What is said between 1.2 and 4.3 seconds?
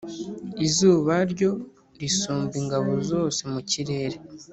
ryo risumba ingabo zose zo mu kirere,